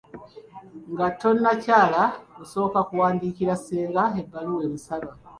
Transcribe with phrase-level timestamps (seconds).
[0.93, 2.03] Nga tonnakyala,
[2.41, 5.11] osooka kuwandiikira ssenga ebbaluwa emusaba.